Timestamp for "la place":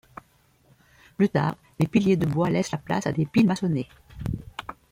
2.71-3.05